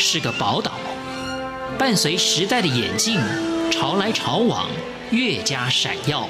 [0.00, 0.72] 是个宝岛，
[1.78, 3.20] 伴随时代的眼镜，
[3.70, 4.66] 潮来潮往，
[5.10, 6.26] 越加闪耀。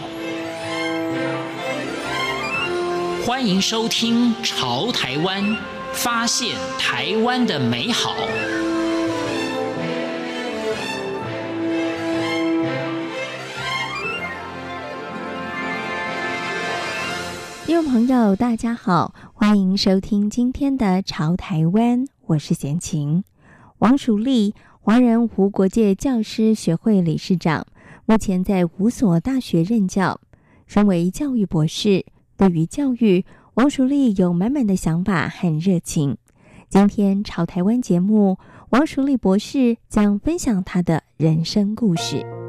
[3.25, 5.43] 欢迎收听《潮台湾》，
[5.93, 8.13] 发现台湾的美好。
[17.67, 23.23] 听众朋友，大家好，欢迎收听今天的《潮台湾》，我是贤琴。
[23.81, 27.67] 王淑丽，华人无国界教师学会理事长，
[28.05, 30.21] 目前在五所大学任教。
[30.67, 32.05] 身为教育博士，
[32.37, 33.25] 对于教育，
[33.55, 36.19] 王淑丽有满满的想法和热情。
[36.69, 38.37] 今天《朝台湾》节目，
[38.69, 42.40] 王淑丽博士将分享她的人生故事。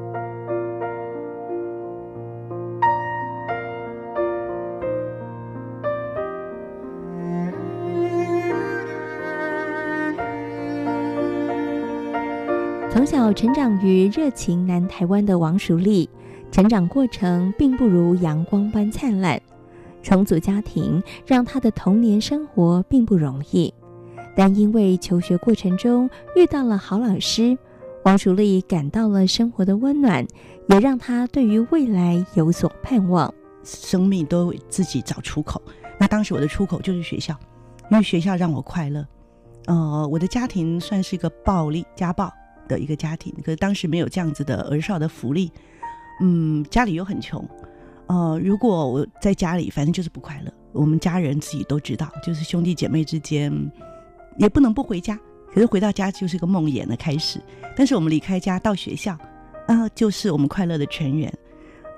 [12.91, 16.09] 从小成长于热情南台湾的王淑丽，
[16.51, 19.41] 成长过程并不如阳光般灿烂。
[20.03, 23.73] 重组家庭让她的童年生活并不容易，
[24.35, 27.57] 但因为求学过程中遇到了好老师，
[28.03, 30.27] 王淑丽感到了生活的温暖，
[30.67, 33.33] 也让她对于未来有所盼望。
[33.63, 35.61] 生命都自己找出口，
[35.97, 37.33] 那当时我的出口就是学校，
[37.89, 39.07] 因为学校让我快乐。
[39.67, 42.29] 呃，我的家庭算是一个暴力家暴
[42.71, 45.51] 的一个家庭，可是当时没有这样子的儿少的福利，
[46.21, 47.45] 嗯，家里又很穷，
[48.07, 50.53] 呃，如果我在家里，反正就是不快乐。
[50.71, 53.51] 我们家人自己都知道，就是兄弟姐妹之间
[54.37, 55.19] 也不能不回家，
[55.53, 57.41] 可是回到家就是个梦魇的开始。
[57.75, 59.17] 但是我们离开家到学校，
[59.67, 61.31] 啊、就是我们快乐的泉源。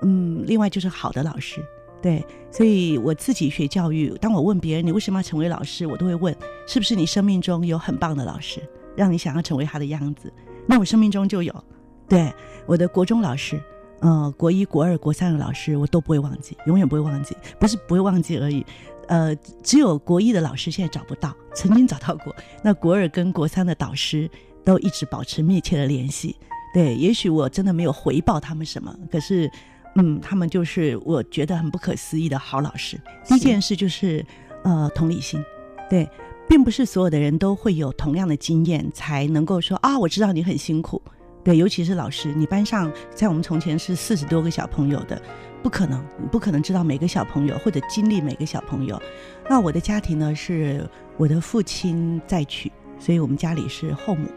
[0.02, 1.64] 嗯，另外就是好的老师，
[2.02, 6.36] 对，所以我自己学教育，当我问别人你为什么要成为老师，我都会问
[6.68, 8.60] 是不是你生命中有很棒的老师，
[8.96, 10.34] 让你想要成为他的样子。
[10.68, 11.64] 那我生命中就有，
[12.08, 12.32] 对
[12.66, 13.62] 我的国中老师，
[14.00, 18.66] 呃，国一、国二、国三的老师，我都不会忘记，永远不会忘记，不是不会忘记而已。
[19.08, 22.34] 呃，只有国一的老师现在找不到，曾经找到过。
[22.64, 24.30] 那国二跟国三的导师
[24.64, 26.36] 都一直保持密切的联系。
[26.74, 29.52] 对，也许我真的没有回报他们什么，可是，
[29.96, 32.98] 嗯，他们就是我觉得很不可思议的好老师。
[33.26, 34.26] 第一件事就是，
[34.64, 35.44] 呃，同理心，
[35.90, 36.10] 对。
[36.48, 41.02] 并不是所有的人都会有同样的经验，才能够说啊，我知道你很辛苦。
[41.44, 45.22] 对，尤其是老师，你班上在我们从前是四十多个小朋友的，
[45.62, 49.02] 不可能，你不可能知道每个小朋友或者经历每个小朋友。
[49.50, 54.30] 那我的家庭呢，是我的父亲再娶，所以我们家里是后母，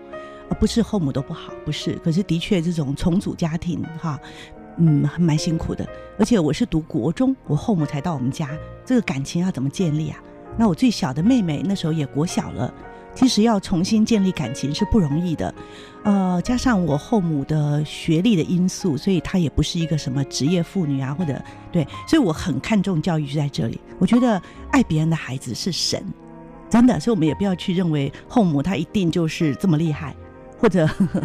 [0.49, 1.93] 啊，不是后母都不好，不是。
[2.03, 4.19] 可是的确，这种重组家庭哈，
[4.77, 5.87] 嗯，还蛮辛苦的。
[6.19, 8.51] 而且我是读国中，我后母才到我们家，
[8.85, 10.19] 这个感情要怎么建立啊？
[10.59, 12.73] 那我最小的妹妹那时候也国小了，
[13.15, 15.55] 其实要重新建立感情是不容易的，
[16.05, 21.41] 呃，加上我后母的学历的因素，所以她也不是一个什么职业妇女啊，或者
[21.71, 23.81] 对，所以我很看重教育就在这里。
[23.99, 24.41] 我觉得
[24.71, 26.03] 爱别人的孩子是神，
[26.69, 30.15] 真的，所以我们也不要去认为后母她一定就是这么厉害，
[30.59, 31.23] 或者呵 呵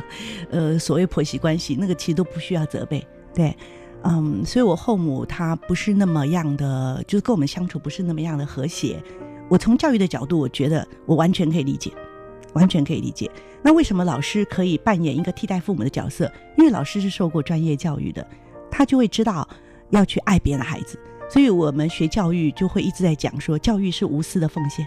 [0.49, 3.55] 呃所谓婆媳关系那个其实都不需要责备，对。
[4.03, 9.01] 嗯，所以我后母她不是那么样的，就是跟我们相处不是那么样的和谐。
[9.50, 11.91] 我从教育的角度，我觉得我完全可以理解，
[12.53, 13.29] 完全可以理解。
[13.61, 16.31] 那为什么老师可以扮演一个替代父母的角色？
[16.57, 18.25] 因为老师是受过专业教育的，
[18.72, 19.47] 他就会知道
[19.90, 20.97] 要去爱别人的孩子。
[21.29, 24.85] 所以我们学教育就会一直在讲说，教育是无私的奉献。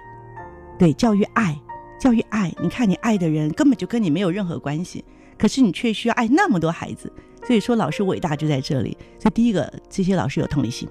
[0.79, 1.57] 对，教育爱，
[2.01, 2.53] 教育爱。
[2.61, 5.05] 你看，你爱的人根本就跟你没有任何关系，
[5.39, 7.13] 可是你却需要爱那么多孩子。
[7.47, 8.97] 所以说，老师伟大就在这里。
[9.21, 10.89] 所以，第一个，这些老师有同理心，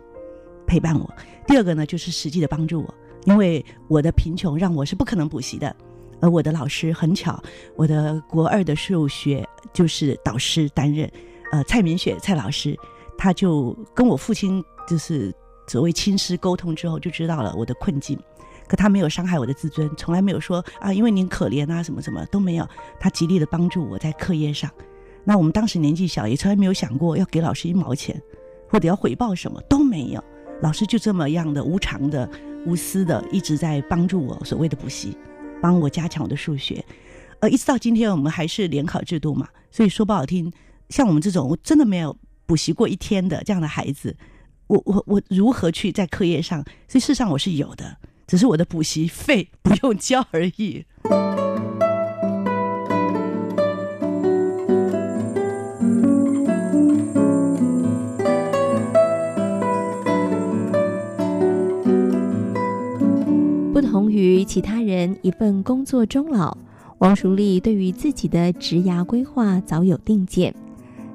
[0.68, 1.06] 陪伴我；
[1.48, 2.94] 第二个呢，就是实际的帮助我。
[3.26, 5.74] 因为我的贫穷让我是不可能补习的，
[6.22, 7.42] 而我的老师很巧，
[7.76, 11.10] 我的国二的数学就是导师担任，
[11.52, 12.78] 呃，蔡明雪蔡老师，
[13.18, 15.34] 他就跟我父亲就是
[15.68, 18.20] 所谓亲师沟通之后，就知道了我的困境。
[18.68, 22.68] 可他没有伤害我的自尊，从来没有说啊，因为您可怜啊，什么什么都没有。
[23.00, 24.70] 他极力的帮助我在课业上。
[25.26, 28.22] 那我们当时年纪小，也从来没有想过要给老师一毛钱，
[28.70, 30.24] 或者要回报什么都没有。
[30.62, 32.30] 老师就这么样的无偿的、
[32.66, 35.18] 无私的，一直在帮助我所谓的补习，
[35.62, 36.84] 帮我加强我的数学。
[37.40, 40.52] 呃，一直到今天，我们还是联考制度嘛，所以说不好听，
[40.90, 42.16] 像我们这种我真的没有
[42.46, 44.16] 补习过一天的这样的孩子，
[44.68, 46.64] 我我我如何去在课业上？
[46.88, 47.98] 所以事实上我是有的，
[48.28, 50.86] 只是我的补习费不用交而已。
[63.84, 66.58] 同于其他人一份工作终老，
[67.00, 70.54] 王淑丽对于自己的职涯规划早有定见。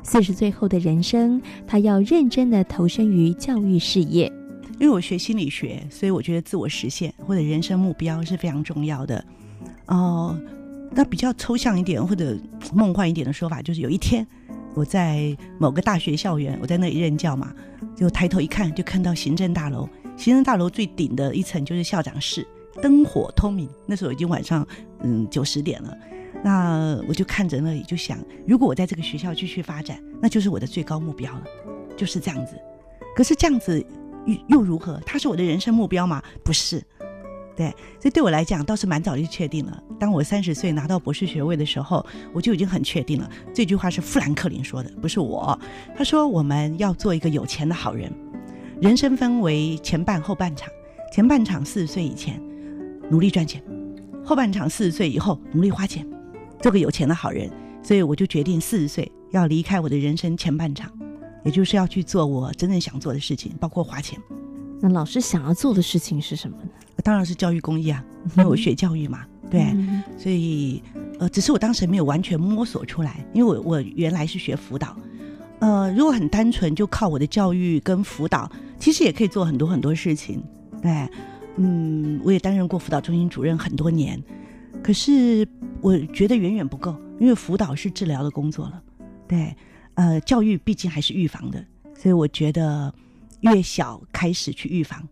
[0.03, 4.33] 四十岁后的人生，她要认真的投身于教育事业。
[4.79, 9.25] 因为我学心理学，所以我觉得自我实现或者人生目标是非常重要的。
[9.87, 10.39] 哦、
[10.93, 12.39] 那比较抽象一点或者
[12.73, 14.25] 梦幻一点的说法，就是有一天
[14.75, 17.53] 我在某个大学校园，我在那里任教嘛，
[17.97, 22.47] 就抬头一看，就看到行政大楼，行政大楼最顶的一层就是校长室，
[22.83, 23.69] 灯火通明。
[23.87, 24.67] 那时候已经晚上
[25.01, 25.97] 嗯九十点了，
[26.43, 31.45] 那我就看着那里，就想，如果我在这个学校继续发展，那就是我的最高目标了，
[31.97, 32.57] 就是这样子。
[33.15, 33.85] 可是这样子。
[34.27, 35.01] 又又如何？
[35.07, 36.23] 他是我的人生目标吗？
[36.45, 36.85] 不是，
[37.57, 39.83] 对，所以对我来讲倒是蛮早就确定了。
[39.99, 42.05] 当我三十岁拿到博士学位的时候，
[42.35, 43.31] 我就已经很确定了。
[43.55, 45.59] 这句话是富兰克林说的，不是我。
[45.97, 48.13] 他说我们要做一个有钱的好人。
[48.83, 50.69] 人生分为前半后半场，
[51.11, 52.39] 前半场四十岁以前
[53.11, 53.63] 努力赚钱，
[54.25, 56.07] 后半场四十岁以后努力花钱，
[56.61, 57.51] 做个有钱的好人。
[57.83, 60.91] 所以我就决定四十岁要离开我的人生前半场。
[61.45, 64.19] 也就是要去做我真正想做的事情，包括花钱。
[64.81, 66.69] 那老师想要做的事情是什么呢？
[67.03, 68.05] 当然是教育公益啊，
[68.37, 70.83] 因为我学教育嘛， 对，嗯、所以
[71.19, 74.95] 呃，只是我当时没有完全摸索出来，因为我我原来是学辅导，
[75.61, 80.43] 呃，如果很单纯就靠我的教育跟辅导，其实也可以做很多很多事情，
[80.83, 81.09] 对，
[81.59, 84.23] 嗯，我也担任过辅导中心主任很多年，
[84.83, 85.47] 可是
[85.81, 88.83] 我觉得远远不够，因为辅导是治疗的工作了，
[89.27, 89.55] 对。
[89.95, 92.95] 呃，教育毕竟还是预防的，所以我觉得
[93.41, 95.09] 越小开始去预防，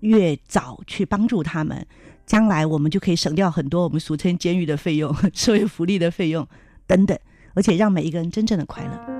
[0.00, 1.86] 越早去帮助他们，
[2.26, 6.46] 将来我们就可以省掉很多我们俗称监狱的费用、社会福利的费用
[6.86, 7.18] 等等，
[7.54, 9.17] 而且让每一个人真正的快乐。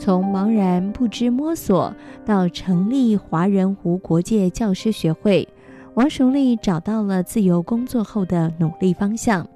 [0.00, 1.94] 从茫然不知摸索
[2.24, 5.46] 到成立华人无国界教师学会，
[5.92, 9.46] 王淑丽找到了自由工作后的努力方向。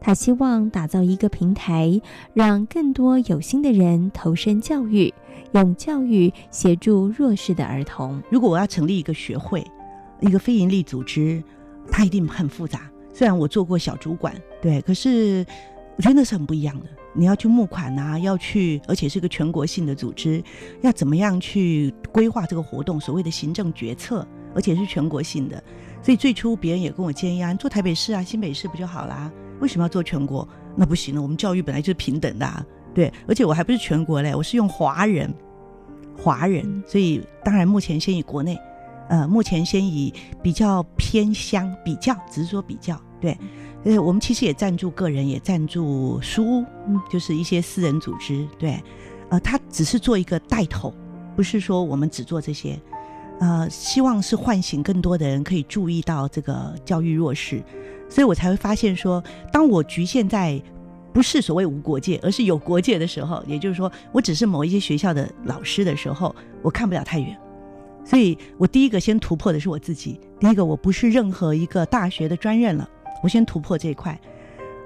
[0.00, 2.00] 他希望打造一个平台，
[2.32, 5.12] 让更多有心的人投身教育，
[5.52, 8.22] 用教育协助弱势的儿童。
[8.30, 9.62] 如果我要成立一个学会，
[10.20, 11.44] 一个非营利组织，
[11.92, 12.90] 它一定很复杂。
[13.12, 15.44] 虽然我做过小主管，对，可是
[15.96, 16.86] 我觉得那是很不一样的。
[17.12, 20.42] 你要去募款啊，要去，而且是个全国性的组织，
[20.82, 23.00] 要怎么样去规划这个活动？
[23.00, 25.62] 所谓的行政决策，而且是全国性的。
[26.02, 29.30] 所以最初别人也跟我建议啊，做台北市啊、新北市不就好啦？
[29.60, 30.48] 为什么要做全国？
[30.76, 32.64] 那不行了，我们教育本来就是平等的啊，
[32.94, 33.12] 对。
[33.26, 35.32] 而且我还不是全国嘞，我是用华人，
[36.16, 36.82] 华人。
[36.86, 38.56] 所以当然目前先以国内，
[39.10, 43.36] 呃，目前先以比较偏乡，比较只是说比较，对。
[43.82, 48.78] 呃，我们其实也赞助个人，也赞助书屋，嗯，就是一些私人组织，对，
[49.30, 50.94] 呃，他只是做一个带头，
[51.34, 52.78] 不是说我们只做这些，
[53.40, 57.62] 呃，希望是唤醒更多的人可以注意到这个教育弱势，
[58.08, 60.62] 所以我才会发现说，当我局限在
[61.12, 67.34] 不是所谓无国界，而是有国界的时候，也就是说，我只是某一些学校的老师的时候，我看不了太远，
[68.04, 72.88] 所以我第一个先突破的是我自己，第一个我不是任何一个大学的专任了。
[73.22, 74.18] 我先突破这一块，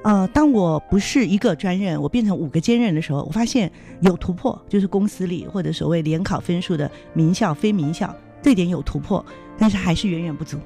[0.03, 9.25] 呃，当我不是一个专任，我变成五个兼任的时候，我发现有突破，就是公司里或者所谓联考分数的名校、非名校，这点有突破，
[9.57, 10.59] 但是还是远远不足，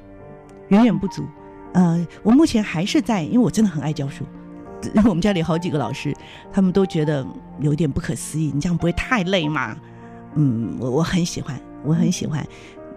[0.68, 1.22] 远远不足。
[1.74, 4.24] 呃，我目前还是在，因为我真的很爱教书，
[4.94, 6.16] 因为我们家里好几个老师，
[6.50, 7.24] 他们都觉得
[7.60, 9.76] 有点不可思议，你这样不会太累吗？
[10.34, 12.46] 嗯，我我很喜欢，我很喜欢。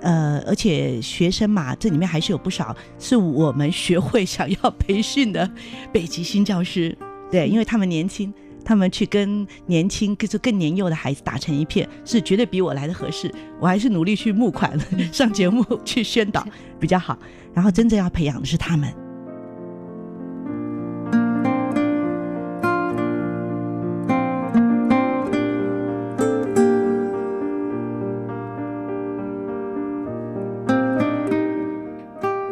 [0.02, 5.48] 呃，而且学生嘛，这里面还是有不少是我们学会想要培训的
[5.94, 6.98] 北极星教师，
[7.30, 8.34] 对，因为他们年轻，
[8.66, 13.32] 他们去跟年轻，就是更年幼的孩子打成一片，是绝对比我来的合适。
[13.60, 14.76] 我还是努力去募款，
[15.14, 16.44] 上节目去宣导
[16.80, 17.16] 比较好，
[17.54, 18.92] 然后真正要培养的是他们。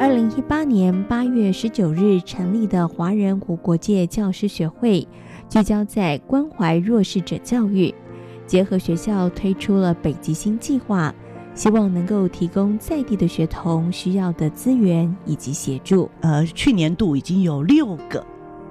[0.09, 5.07] 二零一八年八月十九日成立的华人无国界教师学会，
[5.47, 7.93] 聚焦在关怀弱势者教育，
[8.47, 11.13] 结合学校推出了北极星计划，
[11.53, 16.09] 希望能够提供在地的学童需要的资源以及协助。
[16.21, 18.25] 呃，去年度已经有六个。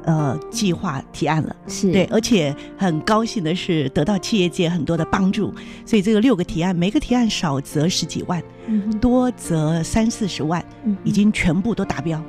[0.05, 5.53] 呃，计划提案了，是对，而且很高兴的是得到企业界很多的帮助，
[5.85, 10.65] 所以这个六个提案，每个提案少则十几万，嗯、多则三四十万，
[11.05, 12.23] 已经全部都达标。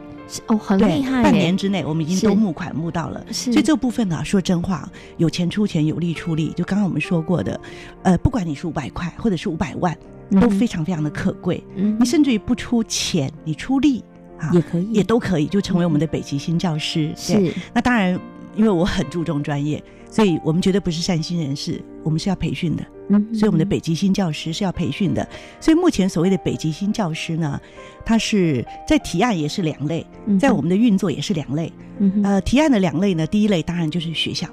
[0.46, 3.26] 哦，很厉害，半年之内我们已经都募款募到了。
[3.32, 6.54] 是，所以这部分呢、啊，说真话，有钱出钱，有力出力。
[6.56, 7.60] 就刚刚我们说过的，
[8.04, 9.98] 呃，不管你是五百块或者是五百万，
[10.40, 11.64] 都非常非常的可贵。
[11.76, 14.04] 嗯，你甚至于不出钱，你出力
[14.40, 17.14] 啊，也可以，也都可以，就成为我们的北极星教师。
[17.16, 18.20] 是，那当然。
[18.56, 22.84] 因为我很注重专业，所以我们绝对不是善心人士，我们是要培训的。
[23.08, 25.26] 嗯，所以我们的北极星教师是要培训的。
[25.62, 27.62] 所以目前所谓的北极星教师呢，
[28.04, 30.06] 他是在提案也是两类，
[30.38, 31.72] 在我们的运作也是两类。
[32.00, 34.50] 嗯，呃，提案的两类呢，第一类当然就是学校，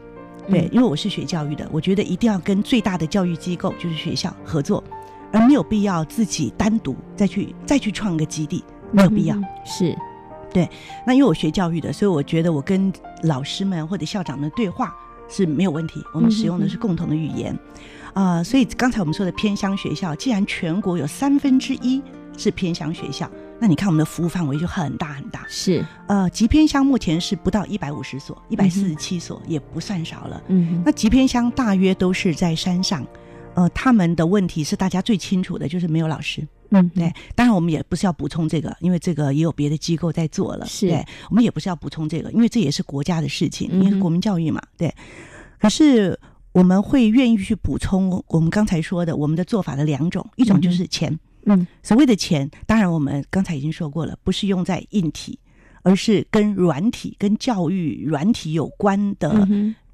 [0.48, 4.84] 对，因为我是学教育的，我觉得一定要跟最大的教育机构就是学校合作，
[5.32, 8.62] 而没有必要自己单独再去再去创一个基地，
[8.96, 9.36] 没有必要。
[9.64, 9.96] 是。
[10.52, 10.68] 对，
[11.06, 12.90] 那因为我学教育的，所以我觉得我跟
[13.24, 14.94] 老师们或者校长们对话
[15.28, 16.02] 是没有问题。
[16.14, 17.54] 我们使用的是共同的语言，
[18.14, 22.00] 啊、所以刚才我们说的偏乡学校，既然全国有三分之一
[22.38, 25.44] 是偏乡学校，那你看我们的服务范围就很大很大。
[25.46, 30.42] 是，呃，极偏乡目前是不到一百五十所，一百四十七所也不算少了。
[30.46, 33.06] 嗯，那极偏乡大约都是在山上，
[33.54, 36.46] 呃，他们的问题是大家最清楚的，就是没有老师。
[36.70, 40.66] 嗯，对，当然我们也不是要补充这个，因为这个也有别的机构在做了。
[40.66, 44.92] 是，对，我们也不是要补充这个，因为这也是国家的事情，因为国民教育嘛，对。
[45.58, 46.18] 可是
[46.52, 55.38] 我们会愿意去补充我们刚才说的我们的做法的两种，一种就是钱，嗯，所谓的钱，当然我们刚才已经说过了，不是用在硬体，
[55.82, 59.46] 而是跟软体、跟教育软体有关的，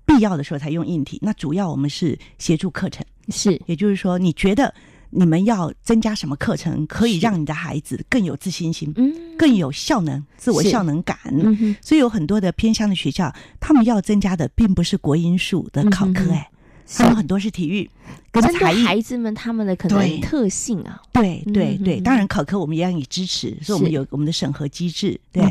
[0.07, 1.19] 必要的时候才用硬体。
[1.23, 4.75] 那主要我们是协助课程，是，也就是说，你觉得。
[5.15, 11.19] 你们要增加什么课程，可以让你的孩子更有自信心，嗯，更有效能、自我效能感。
[11.31, 16.49] 嗯，所以有很多的偏乡的学校，他们要增加的并不是国英数的考科，哎，
[16.89, 17.91] 他们很多是体育
[18.31, 18.83] 跟才艺。
[18.85, 25.21] 孩子们他们的可能特性啊，对对对，当然考科我们也要以支持，所以我们有我们的审核机制。
[25.31, 25.45] 对，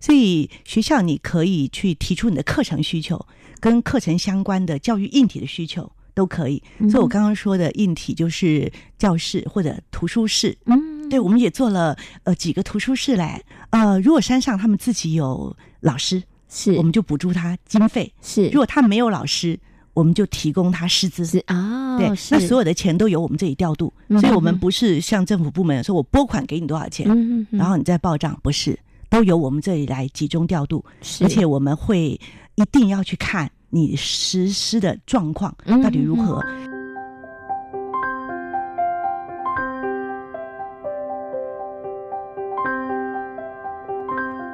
[0.00, 3.26] 所以学校你可以去提出你的课程需求，
[3.60, 5.92] 跟课程相关的教育硬体的需求。
[6.14, 10.56] 都可以，所以我刚刚说的硬体就是教室或者图书室。
[10.66, 13.42] 嗯，对，我们也做了呃几个图书室来。
[13.70, 16.74] 呃，如果山上他们自己有老师，是。
[16.74, 18.48] 我们就补助他经费；是。
[18.48, 19.58] 如果他没有老师，
[19.94, 21.24] 我们就提供他师资。
[21.24, 27.06] 是啊，对，那所有的钱都由我们这里调度，所以我们不是像政府部门说我拨款给你多少钱，
[27.50, 28.78] 然后你再报账，不是，
[29.08, 30.84] 都由我们这里来集中调度，
[31.20, 32.18] 而且我们会
[32.56, 33.50] 一定要去看。
[33.74, 36.38] 你实施的状况到底如何？
[36.40, 36.72] 嗯嗯嗯。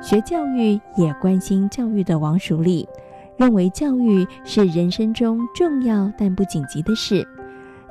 [0.00, 2.88] 学教育也关心教育的王淑丽
[3.36, 7.26] 认为，教育是人生中重要但不紧急的事，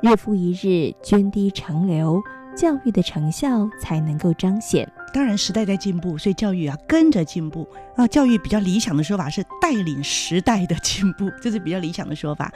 [0.00, 2.22] 日复一日，涓滴长流，
[2.58, 4.90] 教育的成效才能够彰显。
[5.14, 8.04] 当然，时代在进步，所以教育啊跟着进步啊。
[8.08, 12.52] 教育比较理想的说法是带领时代的进步， 这是比较理想的说法。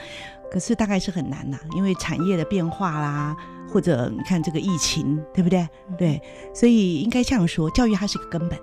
[0.50, 3.36] 可是大概是很难呐、啊，因为产业的变化啦，
[3.72, 5.66] 或者你看这个疫情，对不对？
[5.96, 6.20] 对，
[6.52, 8.58] 所以应该这样说，教育它是个根本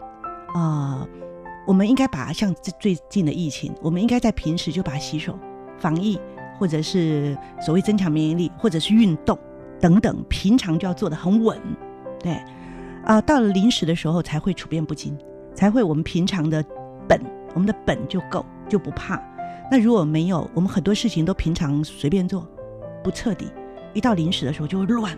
[0.53, 1.09] 啊、呃。
[1.65, 5.39] 我们应该把像这最近的疫情，我们应该在平时就把洗手、
[5.77, 6.19] 防疫，
[6.57, 9.37] 或者是所谓增强免疫力，或者是运动
[9.79, 11.57] 等等，平常就要做得很稳，
[12.19, 12.37] 对。
[13.05, 15.17] 啊，到了临时的时候才会处变不惊，
[15.55, 16.63] 才会我们平常的
[17.07, 17.19] 本，
[17.53, 19.19] 我们的本就够，就不怕。
[19.71, 22.47] 那如果没有，我们很多事情都平常随便做，
[23.03, 23.47] 不彻底，
[23.93, 25.17] 一到临时的时候就会乱。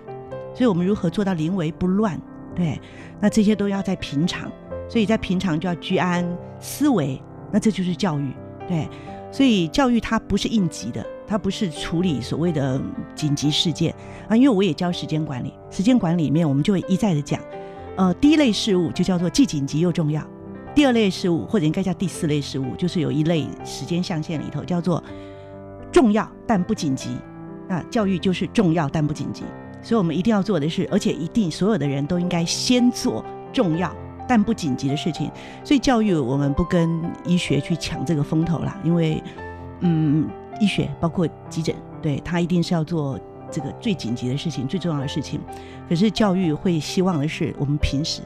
[0.53, 2.19] 所以我们如何做到临危不乱？
[2.55, 2.79] 对，
[3.19, 4.51] 那这些都要在平常，
[4.87, 6.25] 所以在平常就要居安
[6.59, 7.21] 思危。
[7.51, 8.31] 那这就是教育，
[8.67, 8.87] 对。
[9.31, 12.79] 所以教育它不是应急的，它不是处理所谓的
[13.15, 13.95] 紧急事件
[14.27, 14.35] 啊。
[14.35, 17.39] 因为我也教时间管理，时间管理里面我们就会一再的讲。
[17.95, 20.21] 呃，第一类事务就叫做既紧急又重要，
[20.75, 25.01] 第二类事务或者应该叫第四类事务，就是有一类时间象限里头叫做
[25.91, 27.11] 重要但不紧急。
[27.67, 29.43] 那教育就是重要但不紧急，
[29.81, 33.23] 所以我们一定要做的是，而且一定所有的人都应该先做
[33.53, 33.95] 重要
[34.27, 35.31] 但不紧急的事情。
[35.63, 39.23] 所以教育我们不跟医学去抢这个风头啦，因为
[39.81, 40.29] 嗯，
[40.61, 43.19] 医学包括急诊，对，他一定是要做。
[43.53, 45.41] 这个最紧急的事情，最重要的事情，
[45.89, 48.21] 可是教育会希望的是，我们平时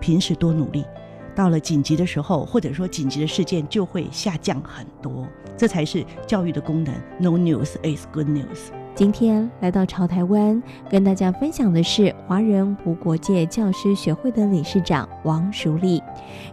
[0.00, 0.84] 平时多努力，
[1.32, 5.24] 到了紧急的时候，或者说紧急的事件就会下降很多，
[5.56, 6.92] 这才是教育的功能。
[7.20, 8.72] No news is good news。
[8.96, 10.60] 今天来到潮台湾，
[10.90, 16.02] 跟大家分享的是华人无国界教师学会的理事长王淑丽。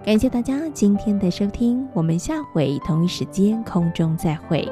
[0.06, 4.72] 感谢大家今天的收听，我们下回同一时间空中再会。